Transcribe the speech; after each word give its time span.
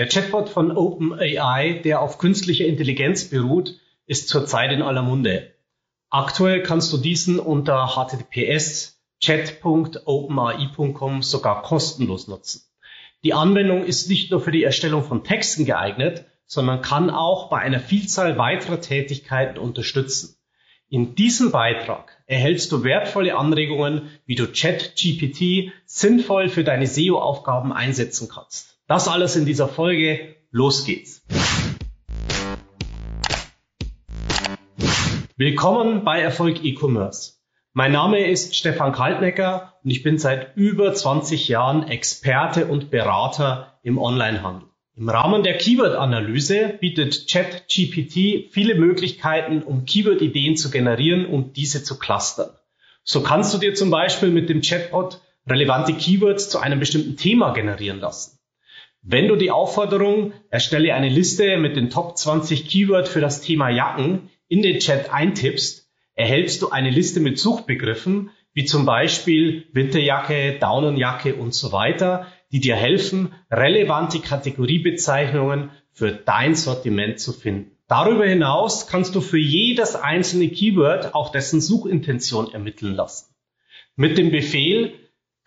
Der 0.00 0.08
Chatbot 0.08 0.48
von 0.48 0.74
OpenAI, 0.74 1.82
der 1.84 2.00
auf 2.00 2.16
künstlicher 2.16 2.64
Intelligenz 2.64 3.28
beruht, 3.28 3.78
ist 4.06 4.30
zurzeit 4.30 4.72
in 4.72 4.80
aller 4.80 5.02
Munde. 5.02 5.54
Aktuell 6.08 6.62
kannst 6.62 6.90
du 6.94 6.96
diesen 6.96 7.38
unter 7.38 7.86
https 7.86 8.98
chat.openai.com 9.20 11.20
sogar 11.20 11.60
kostenlos 11.60 12.28
nutzen. 12.28 12.62
Die 13.24 13.34
Anwendung 13.34 13.84
ist 13.84 14.08
nicht 14.08 14.30
nur 14.30 14.40
für 14.40 14.52
die 14.52 14.64
Erstellung 14.64 15.04
von 15.04 15.22
Texten 15.22 15.66
geeignet, 15.66 16.24
sondern 16.46 16.80
kann 16.80 17.10
auch 17.10 17.50
bei 17.50 17.58
einer 17.58 17.78
Vielzahl 17.78 18.38
weiterer 18.38 18.80
Tätigkeiten 18.80 19.58
unterstützen. 19.58 20.34
In 20.88 21.14
diesem 21.14 21.50
Beitrag 21.50 22.16
erhältst 22.24 22.72
du 22.72 22.84
wertvolle 22.84 23.36
Anregungen, 23.36 24.08
wie 24.24 24.36
du 24.36 24.46
ChatGPT 24.46 25.74
sinnvoll 25.84 26.48
für 26.48 26.64
deine 26.64 26.86
SEO-Aufgaben 26.86 27.74
einsetzen 27.74 28.30
kannst. 28.32 28.79
Das 28.90 29.06
alles 29.06 29.36
in 29.36 29.46
dieser 29.46 29.68
Folge. 29.68 30.34
Los 30.50 30.84
geht's. 30.84 31.24
Willkommen 35.36 36.02
bei 36.02 36.20
Erfolg 36.20 36.64
E-Commerce. 36.64 37.34
Mein 37.72 37.92
Name 37.92 38.26
ist 38.26 38.56
Stefan 38.56 38.90
Kaltnecker 38.90 39.74
und 39.84 39.92
ich 39.92 40.02
bin 40.02 40.18
seit 40.18 40.56
über 40.56 40.92
20 40.92 41.46
Jahren 41.46 41.86
Experte 41.86 42.66
und 42.66 42.90
Berater 42.90 43.78
im 43.84 43.96
Onlinehandel. 43.96 44.68
Im 44.96 45.08
Rahmen 45.08 45.44
der 45.44 45.56
Keyword-Analyse 45.56 46.76
bietet 46.80 47.28
ChatGPT 47.30 48.50
viele 48.50 48.74
Möglichkeiten, 48.74 49.62
um 49.62 49.84
Keyword-Ideen 49.84 50.56
zu 50.56 50.68
generieren 50.68 51.26
und 51.26 51.56
diese 51.56 51.84
zu 51.84 51.96
clustern. 51.96 52.50
So 53.04 53.22
kannst 53.22 53.54
du 53.54 53.58
dir 53.58 53.74
zum 53.74 53.90
Beispiel 53.90 54.30
mit 54.30 54.48
dem 54.48 54.62
Chatbot 54.62 55.20
relevante 55.46 55.94
Keywords 55.94 56.48
zu 56.48 56.58
einem 56.58 56.80
bestimmten 56.80 57.16
Thema 57.16 57.52
generieren 57.52 58.00
lassen. 58.00 58.39
Wenn 59.02 59.28
du 59.28 59.36
die 59.36 59.50
Aufforderung, 59.50 60.34
erstelle 60.50 60.94
eine 60.94 61.08
Liste 61.08 61.56
mit 61.56 61.74
den 61.74 61.88
Top 61.88 62.18
20 62.18 62.68
Keyword 62.68 63.08
für 63.08 63.20
das 63.20 63.40
Thema 63.40 63.70
Jacken 63.70 64.28
in 64.46 64.60
den 64.60 64.78
Chat 64.78 65.10
eintippst, 65.10 65.88
erhältst 66.14 66.60
du 66.60 66.68
eine 66.68 66.90
Liste 66.90 67.20
mit 67.20 67.38
Suchbegriffen, 67.38 68.30
wie 68.52 68.66
zum 68.66 68.84
Beispiel 68.84 69.64
Winterjacke, 69.72 70.58
Daunenjacke 70.58 71.34
und 71.34 71.54
so 71.54 71.72
weiter, 71.72 72.26
die 72.52 72.60
dir 72.60 72.76
helfen, 72.76 73.32
relevante 73.50 74.20
Kategoriebezeichnungen 74.20 75.70
für 75.92 76.12
dein 76.12 76.54
Sortiment 76.54 77.20
zu 77.20 77.32
finden. 77.32 77.70
Darüber 77.88 78.26
hinaus 78.26 78.86
kannst 78.86 79.14
du 79.14 79.22
für 79.22 79.38
jedes 79.38 79.96
einzelne 79.96 80.48
Keyword 80.48 81.14
auch 81.14 81.32
dessen 81.32 81.62
Suchintention 81.62 82.52
ermitteln 82.52 82.94
lassen. 82.94 83.34
Mit 83.96 84.18
dem 84.18 84.30
Befehl 84.30 84.92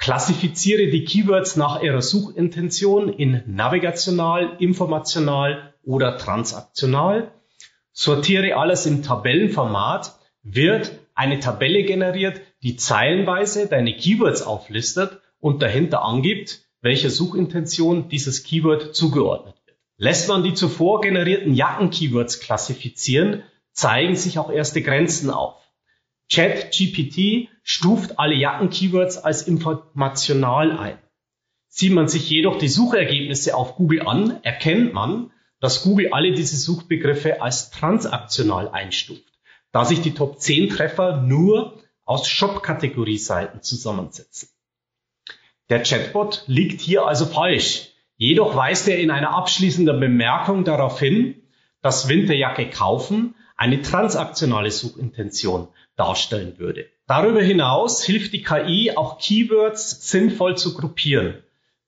Klassifiziere 0.04 0.90
die 0.90 1.06
Keywords 1.06 1.56
nach 1.56 1.82
ihrer 1.82 2.02
Suchintention 2.02 3.08
in 3.08 3.42
navigational, 3.48 4.58
informational 4.60 5.74
oder 5.82 6.18
transaktional. 6.18 7.32
Sortiere 7.94 8.58
alles 8.58 8.86
im 8.86 9.02
Tabellenformat, 9.02 10.20
wird 10.42 10.92
eine 11.16 11.40
Tabelle 11.40 11.84
generiert, 11.84 12.42
die 12.64 12.76
zeilenweise 12.76 13.68
deine 13.70 13.96
Keywords 13.96 14.42
auflistet 14.42 15.22
und 15.40 15.62
dahinter 15.62 16.04
angibt, 16.04 16.66
welcher 16.82 17.10
Suchintention 17.10 18.10
dieses 18.10 18.44
Keyword 18.44 18.94
zugeordnet 18.94 19.56
wird. 19.66 19.78
Lässt 19.96 20.28
man 20.28 20.44
die 20.44 20.54
zuvor 20.54 21.00
generierten 21.00 21.54
Jacken-Keywords 21.54 22.42
klassifizieren, 22.42 23.44
zeigen 23.72 24.18
sich 24.18 24.38
auch 24.38 24.52
erste 24.52 24.82
Grenzen 24.82 25.30
auf. 25.30 25.62
ChatGPT 26.30 27.48
stuft 27.64 28.20
alle 28.20 28.36
Jacken-Keywords 28.36 29.18
als 29.18 29.48
informational 29.48 30.78
ein. 30.78 31.00
Sieht 31.70 31.94
man 31.94 32.08
sich 32.08 32.30
jedoch 32.30 32.60
die 32.60 32.68
Suchergebnisse 32.68 33.56
auf 33.56 33.76
Google 33.76 34.08
an, 34.08 34.44
erkennt 34.44 34.94
man, 34.94 35.32
dass 35.60 35.82
Google 35.84 36.10
alle 36.12 36.34
diese 36.34 36.58
Suchbegriffe 36.58 37.42
als 37.42 37.72
transaktional 37.72 38.70
einstuft, 38.70 39.24
da 39.72 39.86
sich 39.86 40.02
die 40.02 40.14
Top 40.14 40.40
10 40.40 40.70
Treffer 40.70 41.22
nur 41.22 41.82
aus 42.06 42.28
Shop-Kategorie-Seiten 42.28 43.62
zusammensetzen. 43.62 44.50
Der 45.70 45.82
Chatbot 45.82 46.44
liegt 46.48 46.82
hier 46.82 47.08
also 47.08 47.26
falsch. 47.26 47.90
Jedoch 48.18 48.56
weist 48.56 48.88
er 48.88 49.00
in 49.00 49.10
einer 49.10 49.36
abschließenden 49.36 50.00
Bemerkung 50.00 50.66
darauf 50.66 51.00
hin, 51.00 51.42
dass 51.82 52.10
Winterjacke 52.10 52.70
kaufen 52.70 53.36
eine 53.56 53.82
transaktionale 53.82 54.70
Suchintention 54.70 55.70
darstellen 55.96 56.60
würde. 56.60 56.88
Darüber 57.16 57.44
hinaus 57.44 58.04
hilft 58.04 58.34
die 58.34 58.42
KI 58.42 58.94
auch 58.96 59.20
Keywords 59.20 60.10
sinnvoll 60.10 60.58
zu 60.58 60.74
gruppieren. 60.74 61.36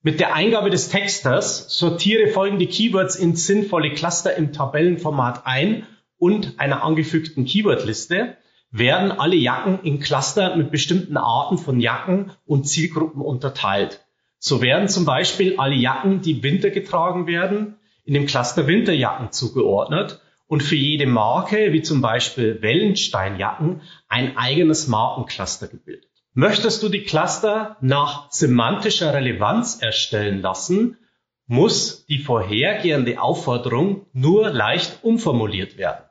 Mit 0.00 0.20
der 0.20 0.36
Eingabe 0.36 0.70
des 0.70 0.88
Texters 0.88 1.76
sortiere 1.76 2.28
folgende 2.28 2.68
Keywords 2.68 3.16
in 3.16 3.34
sinnvolle 3.34 3.92
Cluster 3.92 4.36
im 4.36 4.52
Tabellenformat 4.52 5.44
ein 5.44 5.84
und 6.16 6.60
einer 6.60 6.84
angefügten 6.84 7.44
Keywordliste 7.44 8.36
werden 8.70 9.10
alle 9.10 9.34
Jacken 9.34 9.80
in 9.82 9.98
Cluster 9.98 10.54
mit 10.54 10.70
bestimmten 10.70 11.16
Arten 11.16 11.58
von 11.58 11.80
Jacken 11.80 12.30
und 12.44 12.68
Zielgruppen 12.68 13.20
unterteilt. 13.20 14.06
So 14.38 14.62
werden 14.62 14.86
zum 14.86 15.06
Beispiel 15.06 15.56
alle 15.58 15.74
Jacken, 15.74 16.20
die 16.20 16.44
Winter 16.44 16.70
getragen 16.70 17.26
werden, 17.26 17.74
in 18.04 18.14
dem 18.14 18.26
Cluster 18.26 18.68
Winterjacken 18.68 19.32
zugeordnet 19.32 20.20
und 20.46 20.62
für 20.62 20.76
jede 20.76 21.06
Marke, 21.06 21.72
wie 21.72 21.82
zum 21.82 22.00
Beispiel 22.00 22.62
Wellensteinjacken, 22.62 23.82
ein 24.08 24.36
eigenes 24.36 24.86
Markencluster 24.86 25.68
gebildet. 25.68 26.10
Möchtest 26.32 26.82
du 26.82 26.88
die 26.88 27.02
Cluster 27.02 27.76
nach 27.80 28.30
semantischer 28.30 29.14
Relevanz 29.14 29.80
erstellen 29.80 30.42
lassen, 30.42 30.98
muss 31.46 32.06
die 32.06 32.18
vorhergehende 32.18 33.20
Aufforderung 33.20 34.06
nur 34.12 34.50
leicht 34.50 34.98
umformuliert 35.02 35.78
werden. 35.78 36.04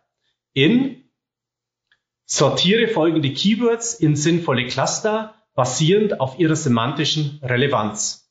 In 0.54 1.04
sortiere 2.26 2.88
folgende 2.88 3.32
Keywords 3.34 3.94
in 3.94 4.16
sinnvolle 4.16 4.68
Cluster 4.68 5.36
basierend 5.54 6.20
auf 6.20 6.40
ihrer 6.40 6.56
semantischen 6.56 7.40
Relevanz. 7.44 8.25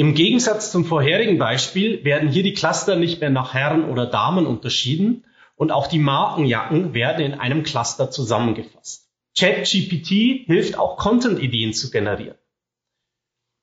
Im 0.00 0.14
Gegensatz 0.14 0.72
zum 0.72 0.86
vorherigen 0.86 1.36
Beispiel 1.36 2.02
werden 2.04 2.30
hier 2.30 2.42
die 2.42 2.54
Cluster 2.54 2.96
nicht 2.96 3.20
mehr 3.20 3.28
nach 3.28 3.52
Herren 3.52 3.84
oder 3.84 4.06
Damen 4.06 4.46
unterschieden 4.46 5.26
und 5.56 5.72
auch 5.72 5.88
die 5.88 5.98
Markenjacken 5.98 6.94
werden 6.94 7.22
in 7.22 7.34
einem 7.34 7.64
Cluster 7.64 8.10
zusammengefasst. 8.10 9.10
ChatGPT 9.38 10.46
hilft 10.46 10.78
auch 10.78 10.96
Content-Ideen 10.96 11.74
zu 11.74 11.90
generieren. 11.90 12.38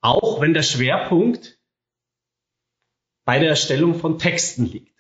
Auch 0.02 0.40
wenn 0.40 0.54
der 0.54 0.62
Schwerpunkt 0.62 1.58
bei 3.26 3.40
der 3.40 3.50
Erstellung 3.50 3.96
von 3.96 4.20
Texten 4.20 4.68
liegt. 4.68 4.96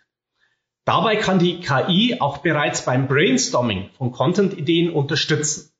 Dabei 0.85 1.17
kann 1.17 1.38
die 1.38 1.59
KI 1.59 2.17
auch 2.19 2.39
bereits 2.39 2.83
beim 2.83 3.07
Brainstorming 3.07 3.91
von 3.91 4.11
Content-Ideen 4.11 4.91
unterstützen. 4.91 5.71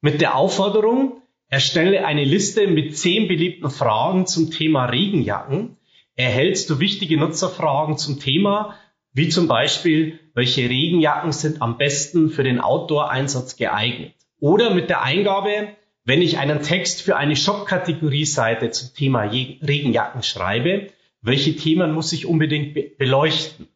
Mit 0.00 0.22
der 0.22 0.36
Aufforderung, 0.36 1.20
Erstelle 1.48 2.04
eine 2.04 2.24
Liste 2.24 2.66
mit 2.66 2.96
zehn 2.96 3.28
beliebten 3.28 3.70
Fragen 3.70 4.26
zum 4.26 4.50
Thema 4.50 4.86
Regenjacken. 4.86 5.76
Erhältst 6.16 6.68
du 6.70 6.80
wichtige 6.80 7.18
Nutzerfragen 7.18 7.98
zum 7.98 8.18
Thema, 8.18 8.74
wie 9.12 9.28
zum 9.28 9.46
Beispiel, 9.46 10.18
welche 10.34 10.68
Regenjacken 10.68 11.30
sind 11.30 11.62
am 11.62 11.78
besten 11.78 12.30
für 12.30 12.42
den 12.42 12.60
Outdoor-Einsatz 12.60 13.56
geeignet? 13.56 14.12
Oder 14.40 14.74
mit 14.74 14.90
der 14.90 15.02
Eingabe, 15.02 15.68
wenn 16.04 16.20
ich 16.20 16.38
einen 16.38 16.62
Text 16.62 17.02
für 17.02 17.16
eine 17.16 17.36
Shop-Kategorie-Seite 17.36 18.70
zum 18.72 18.94
Thema 18.94 19.22
Regenjacken 19.22 20.24
schreibe, 20.24 20.88
welche 21.22 21.54
Themen 21.54 21.92
muss 21.92 22.12
ich 22.12 22.26
unbedingt 22.26 22.74
be 22.74 22.90
beleuchten? 22.98 23.68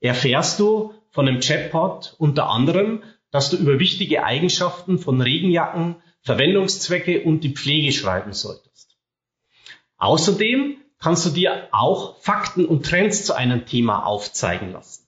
Erfährst 0.00 0.60
du 0.60 0.94
von 1.10 1.26
dem 1.26 1.40
Chatbot 1.40 2.14
unter 2.18 2.48
anderem, 2.48 3.02
dass 3.32 3.50
du 3.50 3.56
über 3.56 3.80
wichtige 3.80 4.24
Eigenschaften 4.24 4.98
von 4.98 5.20
Regenjacken 5.20 5.96
Verwendungszwecke 6.22 7.22
und 7.22 7.40
die 7.44 7.54
Pflege 7.54 7.92
schreiben 7.92 8.32
solltest. 8.32 8.96
Außerdem 9.96 10.76
kannst 10.98 11.26
du 11.26 11.30
dir 11.30 11.68
auch 11.72 12.18
Fakten 12.18 12.66
und 12.66 12.84
Trends 12.84 13.24
zu 13.24 13.34
einem 13.34 13.66
Thema 13.66 14.04
aufzeigen 14.04 14.72
lassen. 14.72 15.06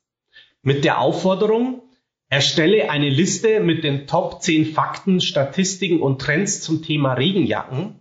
Mit 0.61 0.83
der 0.83 0.99
Aufforderung, 0.99 1.81
erstelle 2.29 2.89
eine 2.89 3.09
Liste 3.09 3.59
mit 3.59 3.83
den 3.83 4.07
Top 4.07 4.41
10 4.41 4.73
Fakten, 4.73 5.19
Statistiken 5.19 6.01
und 6.01 6.21
Trends 6.21 6.61
zum 6.61 6.81
Thema 6.81 7.13
Regenjacken, 7.13 7.99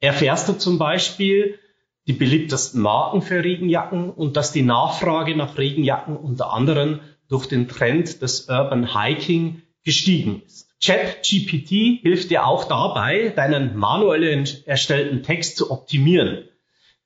erfährst 0.00 0.48
du 0.48 0.54
zum 0.54 0.78
Beispiel 0.78 1.58
die 2.06 2.12
beliebtesten 2.12 2.80
Marken 2.80 3.20
für 3.20 3.42
Regenjacken 3.42 4.10
und 4.10 4.36
dass 4.36 4.52
die 4.52 4.62
Nachfrage 4.62 5.36
nach 5.36 5.58
Regenjacken 5.58 6.16
unter 6.16 6.52
anderem 6.52 7.00
durch 7.28 7.46
den 7.46 7.68
Trend 7.68 8.22
des 8.22 8.48
Urban 8.48 8.94
Hiking 8.94 9.62
gestiegen 9.86 10.42
ist. 10.44 10.68
ChatGPT 10.84 12.02
hilft 12.02 12.30
dir 12.30 12.44
auch 12.44 12.64
dabei, 12.64 13.30
deinen 13.30 13.76
manuell 13.76 14.44
erstellten 14.66 15.22
Text 15.22 15.56
zu 15.56 15.70
optimieren. 15.70 16.44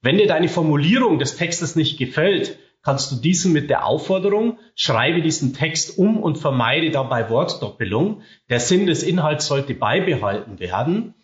Wenn 0.02 0.18
dir 0.18 0.26
deine 0.26 0.48
Formulierung 0.48 1.20
des 1.20 1.36
Textes 1.36 1.76
nicht 1.76 1.98
gefällt, 1.98 2.58
kannst 2.82 3.12
du 3.12 3.16
diesen 3.16 3.52
mit 3.52 3.68
der 3.68 3.86
Aufforderung, 3.86 4.58
schreibe 4.74 5.20
diesen 5.20 5.52
Text 5.54 5.98
um 5.98 6.20
und 6.20 6.38
vermeide 6.38 6.90
dabei 6.90 7.28
Wortdoppelung. 7.28 8.22
Der 8.48 8.58
Sinn 8.58 8.86
des 8.86 9.02
Inhalts 9.02 9.46
sollte 9.46 9.74
beibehalten 9.74 10.58
werden. 10.58 11.14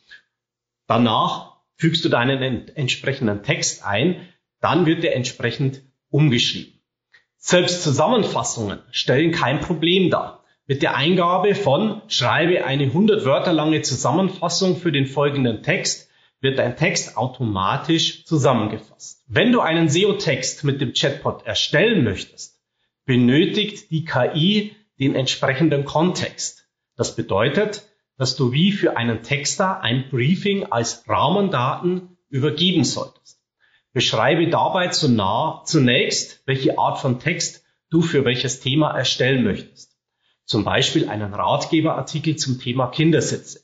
Danach 0.86 1.56
fügst 1.76 2.04
du 2.04 2.10
deinen 2.10 2.68
entsprechenden 2.68 3.42
Text 3.42 3.84
ein, 3.84 4.20
dann 4.60 4.84
wird 4.86 5.02
er 5.04 5.16
entsprechend 5.16 5.82
umgeschrieben. 6.10 6.74
Selbst 7.38 7.82
Zusammenfassungen 7.82 8.80
stellen 8.90 9.32
kein 9.32 9.60
Problem 9.60 10.10
dar. 10.10 10.35
Mit 10.68 10.82
der 10.82 10.96
Eingabe 10.96 11.54
von 11.54 12.02
schreibe 12.08 12.64
eine 12.64 12.84
100 12.86 13.24
Wörter 13.24 13.52
lange 13.52 13.82
Zusammenfassung 13.82 14.76
für 14.76 14.90
den 14.90 15.06
folgenden 15.06 15.62
Text 15.62 16.10
wird 16.40 16.58
dein 16.58 16.76
Text 16.76 17.16
automatisch 17.16 18.24
zusammengefasst. 18.24 19.22
Wenn 19.28 19.52
du 19.52 19.60
einen 19.60 19.88
SEO-Text 19.88 20.64
mit 20.64 20.80
dem 20.80 20.92
Chatbot 20.92 21.46
erstellen 21.46 22.02
möchtest, 22.02 22.60
benötigt 23.04 23.92
die 23.92 24.04
KI 24.04 24.74
den 24.98 25.14
entsprechenden 25.14 25.84
Kontext. 25.84 26.66
Das 26.96 27.14
bedeutet, 27.14 27.84
dass 28.18 28.34
du 28.34 28.50
wie 28.50 28.72
für 28.72 28.96
einen 28.96 29.22
Texter 29.22 29.82
ein 29.82 30.08
Briefing 30.10 30.64
als 30.64 31.08
Rahmendaten 31.08 32.16
übergeben 32.28 32.82
solltest. 32.82 33.40
Beschreibe 33.92 34.48
dabei 34.48 34.88
zunächst, 34.88 36.42
welche 36.44 36.76
Art 36.76 36.98
von 36.98 37.20
Text 37.20 37.64
du 37.88 38.02
für 38.02 38.24
welches 38.24 38.58
Thema 38.58 38.90
erstellen 38.90 39.44
möchtest 39.44 39.95
zum 40.46 40.64
Beispiel 40.64 41.08
einen 41.08 41.34
Ratgeberartikel 41.34 42.36
zum 42.36 42.58
Thema 42.60 42.86
Kindersitze. 42.86 43.60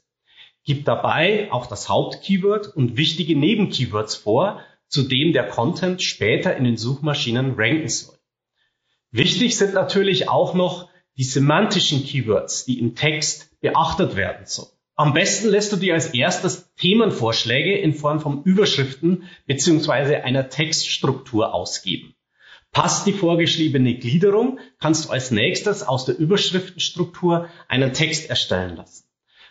Gib 0.65 0.85
dabei 0.85 1.51
auch 1.51 1.67
das 1.67 1.89
Hauptkeyword 1.89 2.69
und 2.77 2.97
wichtige 2.97 3.37
Nebenkeywords 3.37 4.17
vor, 4.17 4.61
zu 4.89 5.05
dem 5.05 5.33
der 5.33 5.49
Content 5.49 6.03
später 6.03 6.55
in 6.57 6.65
den 6.65 6.77
Suchmaschinen 6.77 7.55
ranken 7.57 7.89
soll. 7.89 8.17
Wichtig 9.11 9.57
sind 9.57 9.75
natürlich 9.75 10.29
auch 10.29 10.55
noch 10.55 10.89
die 11.17 11.25
semantischen 11.25 12.05
Keywords, 12.05 12.65
die 12.65 12.79
im 12.79 12.95
Text 12.95 13.59
beachtet 13.61 14.17
werden 14.17 14.47
sollen. 14.47 14.69
Am 14.95 15.15
besten 15.15 15.49
lässt 15.49 15.73
du 15.73 15.77
dir 15.77 15.95
als 15.95 16.15
erstes 16.15 16.75
Themenvorschläge 16.77 17.77
in 17.79 17.95
Form 17.95 18.21
von 18.21 18.43
Überschriften 18.45 19.29
bzw. 19.47 20.17
einer 20.17 20.49
Textstruktur 20.49 21.55
ausgeben. 21.55 22.15
Passt 22.73 23.07
die 23.07 23.13
vorgeschriebene 23.13 23.97
Gliederung, 23.99 24.59
kannst 24.81 25.05
du 25.05 25.11
als 25.11 25.31
nächstes 25.31 25.83
aus 25.83 26.07
der 26.07 26.17
Überschriftenstruktur 26.17 27.51
einen 27.69 27.93
Text 27.93 28.31
erstellen 28.31 28.77
lassen. 28.77 29.05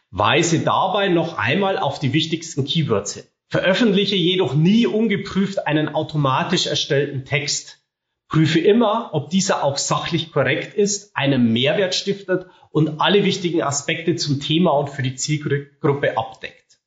Weise 0.09 0.61
dabei 0.61 1.07
noch 1.07 1.37
einmal 1.37 1.77
auf 1.77 1.99
die 1.99 2.13
wichtigsten 2.13 2.65
Keywords 2.65 3.13
hin. 3.13 3.23
Veröffentliche 3.47 4.15
jedoch 4.15 4.55
nie 4.55 4.87
ungeprüft 4.87 5.67
einen 5.67 5.89
automatisch 5.89 6.65
erstellten 6.65 7.23
Text. 7.23 7.85
Prüfe 8.27 8.59
immer, 8.59 9.11
ob 9.13 9.29
dieser 9.29 9.63
auch 9.63 9.77
sachlich 9.77 10.31
korrekt 10.31 10.73
ist, 10.73 11.15
einen 11.15 11.53
Mehrwert 11.53 11.93
stiftet 11.93 12.47
und 12.71 13.01
alle 13.01 13.23
wichtigen 13.23 13.61
Aspekte 13.61 14.15
zum 14.15 14.39
Thema 14.39 14.71
und 14.71 14.89
für 14.89 15.03
die 15.03 15.13
Zielgruppe 15.13 16.17
abdeckt. 16.17 16.79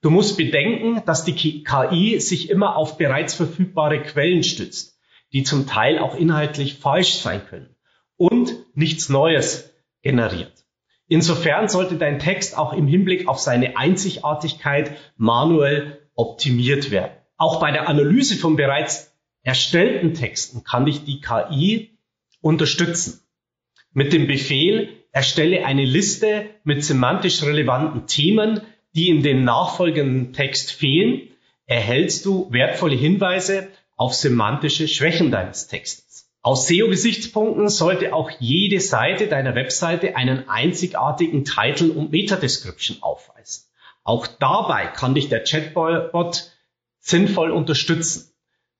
Du 0.00 0.10
musst 0.10 0.36
bedenken, 0.36 1.02
dass 1.06 1.24
die 1.24 1.62
KI 1.62 2.18
sich 2.18 2.50
immer 2.50 2.74
auf 2.74 2.98
bereits 2.98 3.34
verfügbare 3.34 4.02
Quellen 4.02 4.42
stützt 4.42 4.95
die 5.36 5.42
zum 5.42 5.66
Teil 5.66 5.98
auch 5.98 6.14
inhaltlich 6.14 6.76
falsch 6.76 7.16
sein 7.16 7.44
können 7.46 7.68
und 8.16 8.54
nichts 8.74 9.10
Neues 9.10 9.70
generiert. 10.00 10.64
Insofern 11.08 11.68
sollte 11.68 11.96
dein 11.96 12.18
Text 12.18 12.56
auch 12.56 12.72
im 12.72 12.86
Hinblick 12.86 13.28
auf 13.28 13.38
seine 13.38 13.76
Einzigartigkeit 13.76 14.96
manuell 15.18 16.00
optimiert 16.14 16.90
werden. 16.90 17.12
Auch 17.36 17.60
bei 17.60 17.70
der 17.70 17.86
Analyse 17.86 18.36
von 18.36 18.56
bereits 18.56 19.14
erstellten 19.42 20.14
Texten 20.14 20.64
kann 20.64 20.86
dich 20.86 21.04
die 21.04 21.20
KI 21.20 21.98
unterstützen. 22.40 23.20
Mit 23.92 24.14
dem 24.14 24.28
Befehl 24.28 24.88
erstelle 25.12 25.66
eine 25.66 25.84
Liste 25.84 26.46
mit 26.64 26.82
semantisch 26.82 27.42
relevanten 27.42 28.06
Themen, 28.06 28.62
die 28.94 29.10
in 29.10 29.22
dem 29.22 29.44
nachfolgenden 29.44 30.32
Text 30.32 30.72
fehlen, 30.72 31.28
erhältst 31.66 32.24
du 32.24 32.50
wertvolle 32.50 32.96
Hinweise 32.96 33.68
auf 33.96 34.14
semantische 34.14 34.88
Schwächen 34.88 35.30
deines 35.30 35.66
Textes. 35.66 36.30
Aus 36.42 36.68
SEO-Gesichtspunkten 36.68 37.68
sollte 37.68 38.14
auch 38.14 38.30
jede 38.38 38.78
Seite 38.78 39.26
deiner 39.26 39.54
Webseite 39.56 40.16
einen 40.16 40.48
einzigartigen 40.48 41.44
Titel 41.44 41.90
und 41.90 42.12
Meta-Description 42.12 42.98
aufweisen. 43.00 43.64
Auch 44.04 44.28
dabei 44.28 44.86
kann 44.86 45.14
dich 45.14 45.28
der 45.28 45.42
Chatbot 45.42 46.52
sinnvoll 47.00 47.50
unterstützen. 47.50 48.30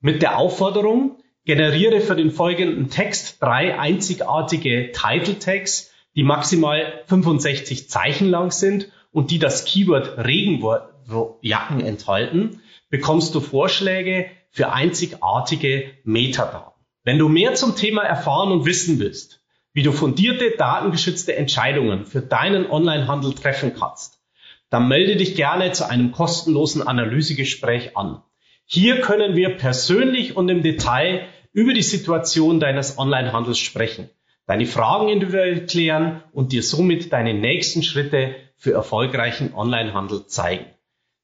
Mit 0.00 0.22
der 0.22 0.38
Aufforderung, 0.38 1.18
generiere 1.44 2.00
für 2.00 2.14
den 2.14 2.30
folgenden 2.30 2.90
Text 2.90 3.42
drei 3.42 3.78
einzigartige 3.78 4.92
Title 4.92 5.38
Tags, 5.38 5.92
die 6.14 6.22
maximal 6.22 7.02
65 7.06 7.90
Zeichen 7.90 8.28
lang 8.28 8.52
sind 8.52 8.92
und 9.16 9.30
die 9.30 9.38
das 9.38 9.64
Keyword 9.64 10.18
Regenjacken 10.18 11.80
enthalten, 11.80 12.60
bekommst 12.90 13.34
du 13.34 13.40
Vorschläge, 13.40 14.26
für 14.50 14.72
einzigartige 14.72 15.90
Metadaten. 16.04 16.84
Wenn 17.02 17.18
du 17.18 17.30
mehr 17.30 17.54
zum 17.54 17.76
Thema 17.76 18.02
erfahren 18.02 18.52
und 18.52 18.66
wissen 18.66 18.98
willst, 18.98 19.40
wie 19.72 19.82
du 19.82 19.92
fundierte, 19.92 20.50
datengeschützte 20.58 21.34
Entscheidungen 21.34 22.04
für 22.04 22.20
deinen 22.20 22.70
Onlinehandel 22.70 23.32
treffen 23.32 23.72
kannst, 23.74 24.20
dann 24.68 24.86
melde 24.86 25.16
dich 25.16 25.34
gerne 25.34 25.72
zu 25.72 25.88
einem 25.88 26.12
kostenlosen 26.12 26.86
Analysegespräch 26.86 27.96
an. 27.96 28.22
Hier 28.66 29.00
können 29.00 29.34
wir 29.34 29.56
persönlich 29.56 30.36
und 30.36 30.50
im 30.50 30.62
Detail 30.62 31.26
über 31.54 31.72
die 31.72 31.82
Situation 31.82 32.60
deines 32.60 32.98
Onlinehandels 32.98 33.58
sprechen, 33.58 34.10
deine 34.46 34.66
Fragen 34.66 35.08
individuell 35.08 35.64
klären 35.64 36.22
und 36.32 36.52
dir 36.52 36.62
somit 36.62 37.14
deine 37.14 37.32
nächsten 37.32 37.82
Schritte 37.82 38.36
für 38.56 38.72
erfolgreichen 38.72 39.54
Onlinehandel 39.54 40.26
zeigen. 40.26 40.66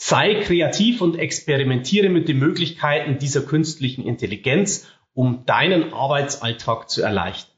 Sei 0.02 0.36
kreativ 0.36 1.02
und 1.02 1.20
experimentiere 1.20 2.08
mit 2.08 2.30
den 2.30 2.40
Möglichkeiten 2.40 3.20
dieser 3.20 3.42
künstlichen 3.42 4.08
Intelligenz 4.08 4.88
um 5.14 5.46
deinen 5.46 5.92
Arbeitsalltag 5.92 6.90
zu 6.90 7.02
erleichtern. 7.02 7.54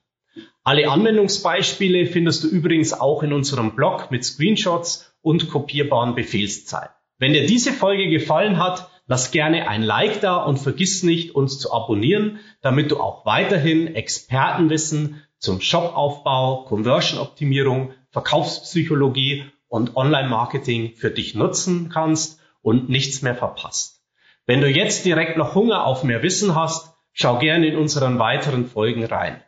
Alle 0.63 0.89
Anwendungsbeispiele 0.89 2.07
findest 2.07 2.43
du 2.43 2.48
übrigens 2.48 2.93
auch 2.93 3.21
in 3.21 3.31
unserem 3.31 3.75
Blog 3.75 4.10
mit 4.10 4.25
Screenshots 4.25 5.13
und 5.21 5.51
kopierbaren 5.51 6.15
Befehlszeilen. 6.15 6.89
Wenn 7.19 7.33
dir 7.33 7.45
diese 7.45 7.74
Folge 7.74 8.10
gefallen 8.10 8.57
hat, 8.57 8.89
lass 9.05 9.29
gerne 9.29 9.69
ein 9.69 9.83
Like 9.83 10.21
da 10.21 10.38
und 10.38 10.57
vergiss 10.57 11.03
nicht, 11.03 11.36
uns 11.36 11.60
zu 11.60 11.71
abonnieren, 11.71 12.39
damit 12.62 12.89
du 12.89 13.00
auch 13.00 13.24
weiterhin 13.24 13.93
Expertenwissen 13.93 15.21
zum 15.38 15.62
Shopaufbau, 15.62 16.63
Conversion-Optimierung, 16.63 17.93
Verkaufspsychologie 18.10 19.45
und 19.72 19.96
Online-Marketing 19.96 20.94
für 20.96 21.10
dich 21.10 21.34
nutzen 21.34 21.90
kannst 21.90 22.40
und 22.62 22.90
nichts 22.90 23.24
mehr 23.24 23.36
verpasst. 23.36 24.04
Wenn 24.46 24.62
du 24.62 24.70
jetzt 24.70 25.06
direkt 25.06 25.38
noch 25.38 25.56
Hunger 25.56 25.86
auf 25.86 26.04
mehr 26.04 26.22
Wissen 26.22 26.54
hast, 26.56 26.92
Schau 27.13 27.40
gerne 27.40 27.68
in 27.68 27.78
unseren 27.78 28.20
weiteren 28.20 28.66
Folgen 28.66 29.04
rein. 29.04 29.44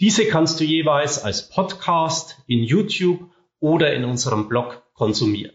Diese 0.00 0.26
kannst 0.26 0.58
du 0.60 0.64
jeweils 0.64 1.22
als 1.22 1.50
Podcast 1.50 2.38
in 2.46 2.64
YouTube 2.64 3.30
oder 3.60 3.92
in 3.92 4.04
unserem 4.04 4.48
Blog 4.48 4.82
konsumieren. 4.94 5.54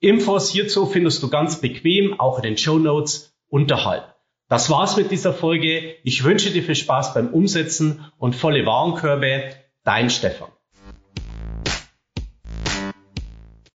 Infos 0.00 0.50
hierzu 0.50 0.86
findest 0.86 1.22
du 1.22 1.28
ganz 1.28 1.60
bequem 1.60 2.18
auch 2.20 2.38
in 2.38 2.44
den 2.44 2.58
Show 2.58 2.78
Notes 2.78 3.34
unterhalb. 3.48 4.14
Das 4.48 4.70
war's 4.70 4.96
mit 4.96 5.10
dieser 5.10 5.32
Folge. 5.32 5.96
Ich 6.04 6.22
wünsche 6.24 6.50
dir 6.50 6.62
viel 6.62 6.74
Spaß 6.76 7.14
beim 7.14 7.28
Umsetzen 7.28 8.04
und 8.18 8.36
volle 8.36 8.64
Warenkörbe. 8.64 9.54
Dein 9.82 10.08
Stefan. 10.08 10.53